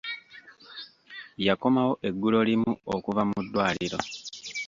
[1.47, 3.99] Yakomawo ggulo limu okuva mu ddwaliro.